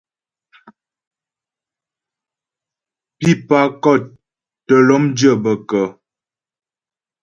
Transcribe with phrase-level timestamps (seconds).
[3.17, 4.03] Pípà kɔ̂t
[4.65, 5.85] tə́ lɔ́mdyə́ bə kə́?